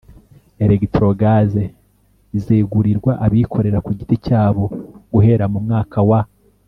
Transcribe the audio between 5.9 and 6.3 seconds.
wa